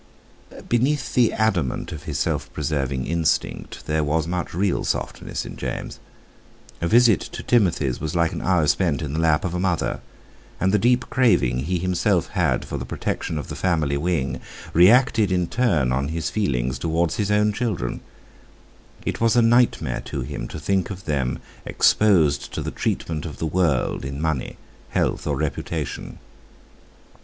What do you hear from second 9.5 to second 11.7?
a mother; and the deep craving